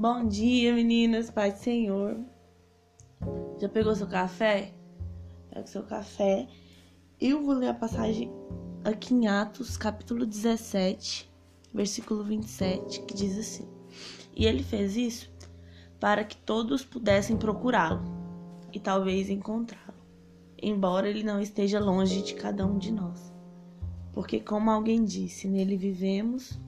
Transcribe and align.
Bom 0.00 0.26
dia, 0.26 0.74
meninas, 0.74 1.30
Pai 1.30 1.52
do 1.52 1.58
Senhor. 1.58 2.18
Já 3.60 3.68
pegou 3.68 3.94
seu 3.94 4.06
café? 4.06 4.72
Pega 5.50 5.66
seu 5.66 5.82
café. 5.82 6.48
Eu 7.20 7.42
vou 7.42 7.54
ler 7.54 7.68
a 7.68 7.74
passagem 7.74 8.32
aqui 8.82 9.12
em 9.12 9.28
Atos, 9.28 9.76
capítulo 9.76 10.24
17, 10.24 11.30
versículo 11.74 12.24
27, 12.24 13.02
que 13.02 13.12
diz 13.12 13.36
assim: 13.36 13.68
E 14.34 14.46
ele 14.46 14.62
fez 14.62 14.96
isso 14.96 15.30
para 16.00 16.24
que 16.24 16.38
todos 16.38 16.82
pudessem 16.82 17.36
procurá-lo 17.36 18.02
e 18.72 18.80
talvez 18.80 19.28
encontrá-lo, 19.28 20.00
embora 20.62 21.10
ele 21.10 21.22
não 21.22 21.42
esteja 21.42 21.78
longe 21.78 22.22
de 22.22 22.32
cada 22.32 22.64
um 22.64 22.78
de 22.78 22.90
nós. 22.90 23.30
Porque, 24.14 24.40
como 24.40 24.70
alguém 24.70 25.04
disse, 25.04 25.46
nele 25.46 25.76
vivemos, 25.76 26.58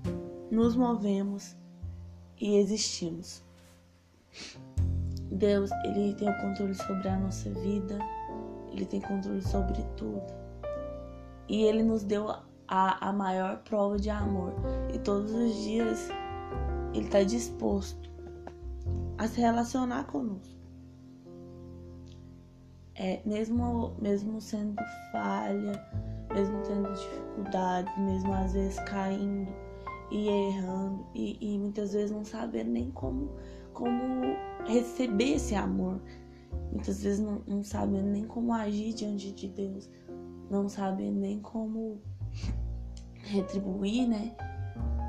nos 0.51 0.77
movemos 0.77 1.57
e 2.42 2.56
existimos. 2.56 3.41
Deus, 5.30 5.70
ele 5.84 6.12
tem 6.14 6.28
o 6.28 6.41
controle 6.41 6.74
sobre 6.74 7.09
a 7.09 7.16
nossa 7.16 7.48
vida, 7.51 7.96
ele 8.73 8.84
tem 8.84 9.01
controle 9.01 9.41
sobre 9.41 9.80
tudo. 9.96 10.27
E 11.48 11.62
ele 11.62 11.84
nos 11.84 12.02
deu 12.02 12.28
a, 12.66 13.09
a 13.09 13.12
maior 13.12 13.59
prova 13.59 13.96
de 13.96 14.10
amor. 14.10 14.52
E 14.92 14.98
todos 14.98 15.30
os 15.30 15.55
dias 15.62 16.09
ele 16.92 17.06
está 17.06 17.23
disposto 17.23 18.10
a 19.16 19.29
se 19.29 19.40
relacionar 19.40 20.04
conosco. 20.04 20.60
É, 22.96 23.23
mesmo, 23.24 23.95
mesmo 24.01 24.40
sendo 24.40 24.82
falha, 25.12 25.80
mesmo 26.34 26.60
tendo 26.62 26.93
dificuldades, 26.93 27.96
mesmo 27.98 28.34
às 28.34 28.52
vezes 28.52 28.80
caindo 28.80 29.72
e 30.12 30.29
errando, 30.29 31.07
e, 31.15 31.38
e 31.41 31.59
muitas 31.59 31.95
vezes 31.95 32.10
não 32.10 32.23
sabendo 32.23 32.71
nem 32.71 32.91
como, 32.91 33.30
como 33.73 34.37
receber 34.66 35.37
esse 35.37 35.55
amor, 35.55 36.02
muitas 36.71 37.02
vezes 37.02 37.18
não, 37.18 37.43
não 37.46 37.65
sabendo 37.65 38.09
nem 38.09 38.27
como 38.27 38.52
agir 38.52 38.93
diante 38.93 39.33
de 39.33 39.49
Deus, 39.49 39.88
não 40.51 40.68
sabendo 40.68 41.18
nem 41.18 41.40
como 41.40 41.99
retribuir, 43.23 44.07
né? 44.07 44.37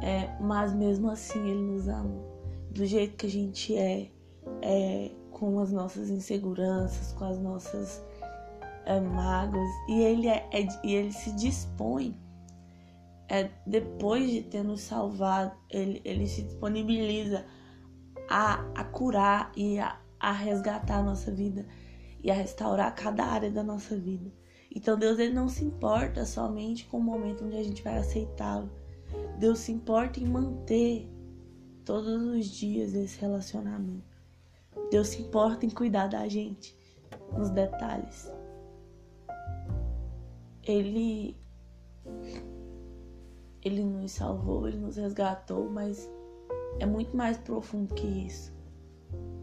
É, 0.01 0.41
mas 0.41 0.73
mesmo 0.73 1.09
assim 1.09 1.39
Ele 1.49 1.61
nos 1.61 1.89
ama. 1.89 2.23
Do 2.71 2.85
jeito 2.85 3.17
que 3.17 3.25
a 3.25 3.29
gente 3.29 3.75
é, 3.75 4.09
é 4.61 5.11
com 5.31 5.59
as 5.59 5.71
nossas 5.71 6.09
inseguranças, 6.09 7.11
com 7.11 7.25
as 7.25 7.37
nossas 7.39 8.01
é, 8.85 9.01
mágoas, 9.01 9.69
e 9.89 9.99
Ele, 9.99 10.29
é, 10.29 10.47
é, 10.53 10.65
e 10.81 10.95
ele 10.95 11.11
se 11.11 11.33
dispõe 11.33 12.15
é, 13.29 13.49
depois 13.65 14.29
de 14.29 14.41
ter 14.41 14.63
nos 14.63 14.81
salvado, 14.81 15.55
ele, 15.69 16.01
ele 16.03 16.27
se 16.27 16.41
disponibiliza 16.43 17.45
a, 18.29 18.65
a 18.75 18.83
curar 18.83 19.51
e 19.55 19.79
a, 19.79 19.99
a 20.19 20.31
resgatar 20.31 20.97
a 20.97 21.03
nossa 21.03 21.31
vida 21.31 21.65
e 22.21 22.31
a 22.31 22.33
restaurar 22.33 22.93
cada 22.95 23.25
área 23.25 23.51
da 23.51 23.63
nossa 23.63 23.97
vida. 23.97 24.31
Então 24.75 24.97
Deus 24.97 25.19
ele 25.19 25.33
não 25.33 25.47
se 25.47 25.63
importa 25.63 26.25
somente 26.25 26.85
com 26.85 26.97
o 26.97 27.03
momento 27.03 27.45
onde 27.45 27.57
a 27.57 27.63
gente 27.63 27.83
vai 27.83 27.97
aceitá-lo. 27.97 28.71
Deus 29.37 29.59
se 29.59 29.71
importa 29.71 30.19
em 30.19 30.25
manter 30.25 31.07
todos 31.85 32.23
os 32.23 32.47
dias 32.47 32.93
esse 32.93 33.19
relacionamento. 33.19 34.17
Deus 34.89 35.09
se 35.09 35.21
importa 35.21 35.65
em 35.65 35.69
cuidar 35.69 36.07
da 36.07 36.27
gente 36.27 36.75
nos 37.37 37.49
detalhes. 37.49 38.31
Ele 40.63 41.37
ele 43.63 43.83
nos 43.83 44.11
salvou, 44.11 44.67
ele 44.67 44.77
nos 44.77 44.97
resgatou, 44.97 45.69
mas 45.69 46.09
é 46.79 46.85
muito 46.85 47.15
mais 47.15 47.37
profundo 47.37 47.93
que 47.93 48.07
isso. 48.07 48.53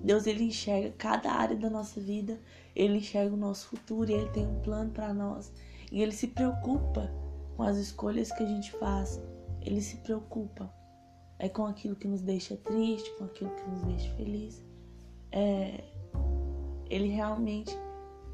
Deus 0.02 0.26
ele 0.26 0.44
enxerga 0.44 0.94
cada 0.96 1.30
área 1.30 1.56
da 1.56 1.68
nossa 1.68 2.00
vida, 2.00 2.40
ele 2.74 2.98
enxerga 2.98 3.34
o 3.34 3.38
nosso 3.38 3.68
futuro 3.68 4.10
e 4.10 4.14
ele 4.14 4.30
tem 4.30 4.46
um 4.46 4.60
plano 4.60 4.90
para 4.90 5.12
nós. 5.12 5.52
E 5.92 6.02
ele 6.02 6.12
se 6.12 6.28
preocupa 6.28 7.10
com 7.56 7.62
as 7.62 7.76
escolhas 7.76 8.32
que 8.32 8.42
a 8.42 8.46
gente 8.46 8.72
faz. 8.72 9.20
Ele 9.60 9.80
se 9.80 9.96
preocupa 9.98 10.72
é 11.40 11.48
com 11.48 11.66
aquilo 11.66 11.96
que 11.96 12.06
nos 12.06 12.20
deixa 12.20 12.54
triste, 12.54 13.10
com 13.16 13.24
aquilo 13.24 13.50
que 13.56 13.68
nos 13.68 13.82
deixa 13.82 14.10
feliz. 14.14 14.62
É, 15.32 15.82
ele 16.90 17.08
realmente 17.08 17.74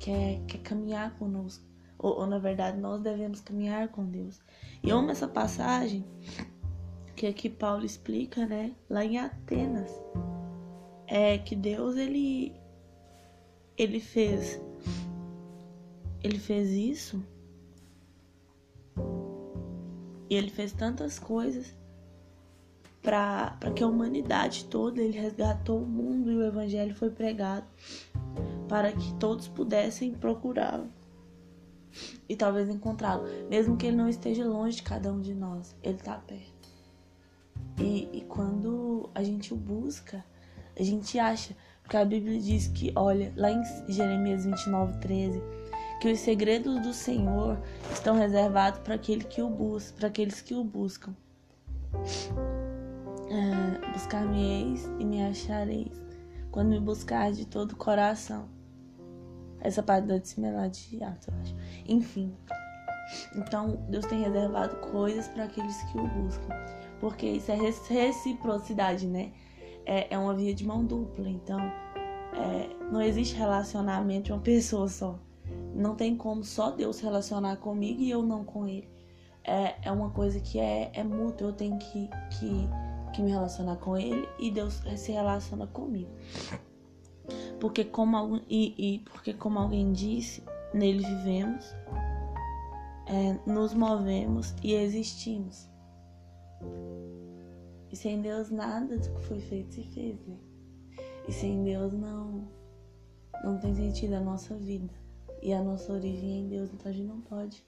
quer, 0.00 0.40
quer 0.48 0.58
caminhar 0.58 1.16
conosco. 1.16 1.64
Ou, 1.98 2.20
ou, 2.20 2.26
na 2.26 2.38
verdade, 2.38 2.78
nós 2.78 3.00
devemos 3.00 3.40
caminhar 3.40 3.88
com 3.88 4.04
Deus. 4.04 4.40
E 4.82 4.90
eu 4.90 4.98
amo 4.98 5.10
essa 5.10 5.26
passagem 5.26 6.04
que 7.14 7.26
aqui 7.26 7.48
Paulo 7.48 7.84
explica, 7.84 8.46
né? 8.46 8.74
Lá 8.88 9.04
em 9.04 9.18
Atenas. 9.18 9.90
É 11.06 11.38
que 11.38 11.56
Deus, 11.56 11.96
ele, 11.96 12.54
ele 13.76 14.00
fez. 14.00 14.60
Ele 16.22 16.38
fez 16.38 16.70
isso. 16.70 17.24
E 20.28 20.34
ele 20.34 20.50
fez 20.50 20.72
tantas 20.72 21.18
coisas 21.18 21.74
para 23.00 23.56
que 23.74 23.84
a 23.84 23.86
humanidade 23.86 24.64
toda, 24.64 25.00
ele 25.00 25.16
resgatou 25.16 25.80
o 25.80 25.86
mundo 25.86 26.32
e 26.32 26.36
o 26.36 26.42
evangelho 26.42 26.92
foi 26.94 27.08
pregado 27.08 27.66
para 28.68 28.90
que 28.90 29.14
todos 29.14 29.46
pudessem 29.46 30.12
procurá-lo 30.12 30.90
e 32.28 32.36
talvez 32.36 32.68
encontrá-lo, 32.68 33.24
mesmo 33.48 33.76
que 33.76 33.86
ele 33.86 33.96
não 33.96 34.08
esteja 34.08 34.44
longe 34.44 34.76
de 34.76 34.82
cada 34.82 35.12
um 35.12 35.20
de 35.20 35.34
nós, 35.34 35.74
ele 35.82 35.96
está 35.96 36.14
perto. 36.16 36.68
E, 37.78 38.08
e 38.12 38.20
quando 38.22 39.08
a 39.14 39.22
gente 39.22 39.52
o 39.52 39.56
busca, 39.56 40.24
a 40.78 40.82
gente 40.82 41.18
acha, 41.18 41.54
porque 41.82 41.96
a 41.96 42.04
Bíblia 42.04 42.38
diz 42.40 42.68
que, 42.68 42.92
olha, 42.96 43.32
lá 43.36 43.50
em 43.50 43.62
Jeremias 43.88 44.44
29, 44.44 44.98
13, 44.98 45.42
que 46.00 46.12
os 46.12 46.20
segredos 46.20 46.80
do 46.82 46.92
Senhor 46.92 47.58
estão 47.92 48.16
reservados 48.16 48.80
para 48.80 48.94
aquele 48.94 49.24
que 49.24 49.40
o 49.40 49.48
busca, 49.48 49.96
para 49.96 50.08
aqueles 50.08 50.40
que 50.40 50.54
o 50.54 50.64
buscam. 50.64 51.14
Ah, 53.30 53.92
buscar-me-eis 53.92 54.84
e 54.98 55.04
me 55.04 55.22
achareis, 55.22 56.00
quando 56.50 56.70
me 56.70 56.80
buscar 56.80 57.32
de 57.32 57.46
todo 57.46 57.72
o 57.72 57.76
coração. 57.76 58.55
Essa 59.60 59.82
parte 59.82 60.06
da 60.06 60.20
similar 60.22 60.68
de 60.68 61.02
Atos, 61.02 61.28
eu 61.28 61.34
acho. 61.40 61.56
Enfim. 61.88 62.34
Então, 63.36 63.78
Deus 63.88 64.04
tem 64.06 64.22
reservado 64.22 64.76
coisas 64.76 65.28
para 65.28 65.44
aqueles 65.44 65.82
que 65.84 65.98
o 65.98 66.06
buscam. 66.08 66.48
Porque 67.00 67.26
isso 67.26 67.50
é 67.52 67.56
reciprocidade, 67.88 69.06
né? 69.06 69.32
É, 69.84 70.12
é 70.14 70.18
uma 70.18 70.34
via 70.34 70.54
de 70.54 70.66
mão 70.66 70.84
dupla. 70.84 71.28
Então, 71.28 71.60
é, 71.60 72.68
não 72.90 73.00
existe 73.00 73.36
relacionamento 73.36 74.24
de 74.24 74.32
uma 74.32 74.40
pessoa 74.40 74.88
só. 74.88 75.18
Não 75.74 75.94
tem 75.94 76.16
como 76.16 76.42
só 76.42 76.70
Deus 76.70 77.00
relacionar 77.00 77.56
comigo 77.56 78.00
e 78.00 78.10
eu 78.10 78.22
não 78.22 78.44
com 78.44 78.66
Ele. 78.66 78.88
É, 79.44 79.76
é 79.82 79.92
uma 79.92 80.10
coisa 80.10 80.40
que 80.40 80.58
é, 80.58 80.90
é 80.92 81.04
mútua. 81.04 81.48
Eu 81.48 81.52
tenho 81.52 81.78
que, 81.78 82.08
que 82.30 82.68
que 83.16 83.22
me 83.22 83.30
relacionar 83.30 83.76
com 83.76 83.96
ele 83.96 84.28
e 84.38 84.50
Deus 84.50 84.82
se 84.96 85.10
relaciona 85.10 85.66
comigo. 85.66 86.10
Porque 87.60 87.84
como 87.84 88.40
e, 88.48 88.74
e 88.78 88.98
porque 89.00 89.32
como 89.32 89.58
alguém 89.58 89.92
disse, 89.92 90.42
nele 90.74 91.04
vivemos, 91.04 91.64
é, 93.06 93.38
nos 93.46 93.72
movemos 93.72 94.54
e 94.62 94.74
existimos. 94.74 95.68
E 97.90 97.96
sem 97.96 98.20
Deus 98.20 98.50
nada 98.50 98.98
do 98.98 99.10
que 99.10 99.22
foi 99.22 99.40
feito 99.40 99.74
se 99.74 99.82
fez, 99.84 100.20
né? 100.26 100.36
E 101.28 101.32
sem 101.32 101.62
Deus 101.64 101.92
não 101.92 102.48
não 103.44 103.58
tem 103.58 103.74
sentido 103.74 104.14
a 104.14 104.20
nossa 104.20 104.54
vida. 104.54 104.92
E 105.42 105.52
a 105.52 105.62
nossa 105.62 105.92
origem 105.92 106.32
é 106.32 106.36
em 106.38 106.48
Deus, 106.48 106.70
então 106.72 106.90
a 106.90 106.94
gente 106.94 107.06
não 107.06 107.20
pode 107.20 107.64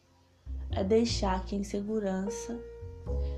é 0.70 0.84
deixar 0.84 1.44
que 1.44 1.54
a 1.54 1.58
insegurança, 1.58 2.60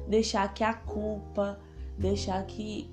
deixar 0.08 0.52
que 0.52 0.64
a 0.64 0.74
culpa, 0.74 1.60
deixar 1.98 2.44
que 2.46 2.90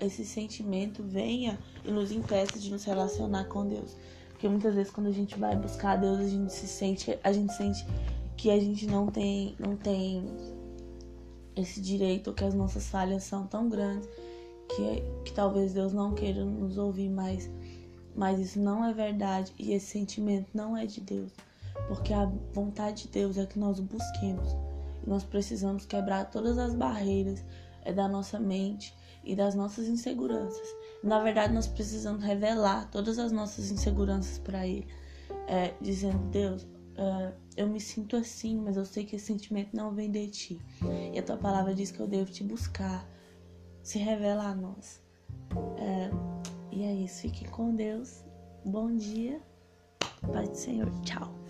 esse 0.00 0.24
sentimento 0.24 1.02
venha 1.02 1.58
e 1.84 1.90
nos 1.90 2.12
impeça 2.12 2.58
de 2.58 2.70
nos 2.70 2.84
relacionar 2.84 3.44
com 3.44 3.66
Deus. 3.66 3.96
Porque 4.30 4.48
muitas 4.48 4.74
vezes 4.74 4.92
quando 4.92 5.08
a 5.08 5.12
gente 5.12 5.38
vai 5.38 5.56
buscar 5.56 5.96
Deus, 5.96 6.18
a 6.18 6.28
gente 6.28 6.52
se 6.52 6.66
sente, 6.66 7.18
a 7.22 7.32
gente 7.32 7.52
sente 7.54 7.86
que 8.36 8.50
a 8.50 8.58
gente 8.58 8.86
não 8.86 9.06
tem, 9.06 9.54
não 9.58 9.76
tem 9.76 10.24
esse 11.56 11.80
direito, 11.80 12.32
que 12.32 12.44
as 12.44 12.54
nossas 12.54 12.88
falhas 12.88 13.22
são 13.24 13.46
tão 13.46 13.68
grandes 13.68 14.08
que, 14.68 15.02
que 15.24 15.32
talvez 15.32 15.72
Deus 15.72 15.92
não 15.92 16.14
queira 16.14 16.44
nos 16.44 16.78
ouvir 16.78 17.08
mais. 17.08 17.50
Mas 18.14 18.38
isso 18.38 18.60
não 18.60 18.84
é 18.84 18.92
verdade 18.92 19.52
e 19.58 19.72
esse 19.72 19.86
sentimento 19.86 20.48
não 20.54 20.76
é 20.76 20.86
de 20.86 21.00
Deus. 21.00 21.32
Porque 21.88 22.12
a 22.12 22.30
vontade 22.52 23.04
de 23.04 23.08
Deus 23.08 23.36
é 23.36 23.46
que 23.46 23.58
nós 23.58 23.78
o 23.78 23.82
busquemos. 23.82 24.52
E 25.04 25.08
nós 25.08 25.24
precisamos 25.24 25.84
quebrar 25.84 26.30
todas 26.30 26.58
as 26.58 26.74
barreiras 26.74 27.44
é 27.84 27.92
da 27.92 28.08
nossa 28.08 28.38
mente 28.38 28.94
e 29.24 29.34
das 29.34 29.54
nossas 29.54 29.88
inseguranças. 29.88 30.66
Na 31.02 31.20
verdade, 31.20 31.52
nós 31.52 31.66
precisamos 31.66 32.22
revelar 32.22 32.90
todas 32.90 33.18
as 33.18 33.32
nossas 33.32 33.70
inseguranças 33.70 34.38
para 34.38 34.66
Ele, 34.66 34.86
é, 35.46 35.74
dizendo: 35.80 36.18
Deus, 36.30 36.62
uh, 36.62 37.32
eu 37.56 37.68
me 37.68 37.80
sinto 37.80 38.16
assim, 38.16 38.56
mas 38.56 38.76
eu 38.76 38.84
sei 38.84 39.04
que 39.04 39.16
esse 39.16 39.26
sentimento 39.26 39.74
não 39.74 39.92
vem 39.92 40.10
de 40.10 40.28
Ti. 40.28 40.60
E 41.12 41.18
a 41.18 41.22
Tua 41.22 41.36
palavra 41.36 41.74
diz 41.74 41.90
que 41.90 42.00
eu 42.00 42.06
devo 42.06 42.30
te 42.30 42.42
buscar. 42.42 43.08
Se 43.82 43.98
revela 43.98 44.44
a 44.44 44.54
nós. 44.54 45.02
É, 45.78 46.10
e 46.72 46.82
é 46.84 46.92
isso. 46.94 47.20
Fique 47.22 47.46
com 47.48 47.74
Deus. 47.74 48.24
Bom 48.64 48.94
dia. 48.96 49.40
Paz 50.32 50.48
do 50.48 50.56
Senhor. 50.56 50.90
Tchau. 51.02 51.43